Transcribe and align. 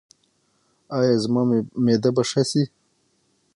ایا 0.97 1.15
زما 1.23 1.41
معده 1.85 2.09
به 2.15 2.23
ښه 2.29 2.43
شي؟ 2.49 2.63